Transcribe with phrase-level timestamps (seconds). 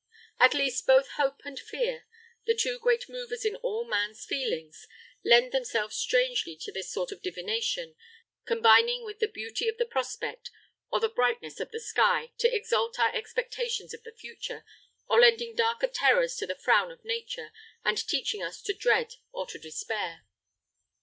[0.39, 2.07] At least both hope and fear,
[2.47, 4.87] the two great movers in all man's feelings,
[5.23, 7.95] lend themselves strangely to this sort of divination,
[8.45, 10.49] combining with the beauty of the prospect,
[10.91, 14.65] or the brightness of the sky, to exalt our expectations of the future;
[15.07, 17.51] or lending darker terrors to the frown of nature,
[17.85, 20.25] and teaching us to dread or to despair.